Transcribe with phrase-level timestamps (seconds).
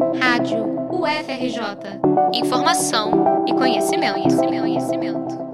[0.00, 2.00] Rádio UFRJ.
[2.32, 5.50] Informação e conhecimento, conhecimento, conhecimento.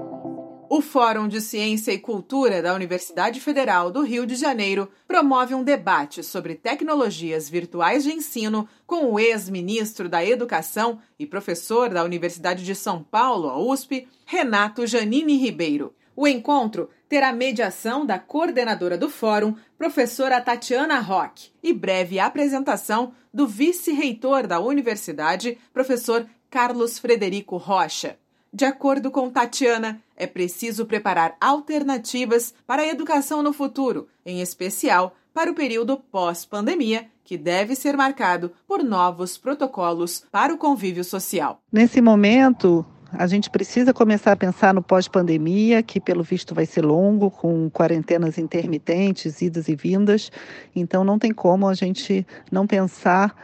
[0.69, 5.63] O Fórum de Ciência e Cultura da Universidade Federal do Rio de Janeiro promove um
[5.63, 12.63] debate sobre tecnologias virtuais de ensino com o ex-ministro da Educação e professor da Universidade
[12.63, 15.93] de São Paulo, a USP, Renato Janine Ribeiro.
[16.17, 23.45] O encontro terá mediação da coordenadora do fórum, professora Tatiana Roque, e breve apresentação do
[23.45, 28.17] vice-reitor da universidade, professor Carlos Frederico Rocha.
[28.51, 35.15] De acordo com Tatiana, é preciso preparar alternativas para a educação no futuro, em especial
[35.31, 41.61] para o período pós-pandemia, que deve ser marcado por novos protocolos para o convívio social.
[41.71, 46.83] Nesse momento, a gente precisa começar a pensar no pós-pandemia, que pelo visto vai ser
[46.83, 50.31] longo, com quarentenas intermitentes, idas e vindas.
[50.75, 53.35] Então não tem como a gente não pensar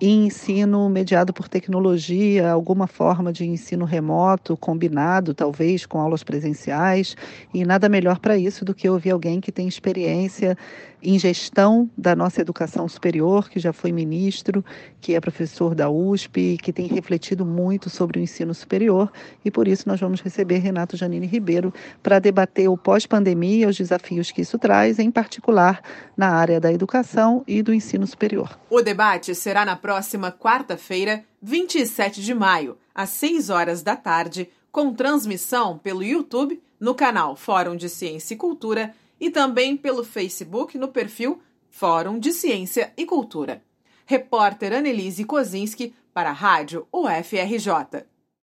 [0.00, 7.16] em ensino mediado por tecnologia, alguma forma de ensino remoto, combinado talvez com aulas presenciais,
[7.54, 10.56] e nada melhor para isso do que ouvir alguém que tem experiência
[11.02, 14.64] em gestão da nossa educação superior, que já foi ministro,
[15.00, 19.10] que é professor da USP, que tem refletido muito sobre o ensino superior,
[19.44, 24.30] e por isso nós vamos receber Renato Janine Ribeiro para debater o pós-pandemia, os desafios
[24.30, 25.80] que isso traz, em particular
[26.16, 28.58] na área da educação e do ensino superior.
[28.68, 34.94] O debate será na próxima quarta-feira, 27 de maio, às 6 horas da tarde, com
[34.94, 40.88] transmissão pelo YouTube no canal Fórum de Ciência e Cultura e também pelo Facebook no
[40.88, 43.62] perfil Fórum de Ciência e Cultura.
[44.06, 48.06] Repórter Annelise Kozinski para a Rádio UFRJ.